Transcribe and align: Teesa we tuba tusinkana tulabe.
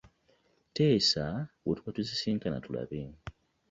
Teesa 0.75 1.25
we 1.65 1.71
tuba 1.75 1.89
tusinkana 1.95 2.57
tulabe. 2.65 2.99